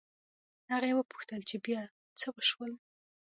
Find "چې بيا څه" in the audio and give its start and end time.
1.49-2.27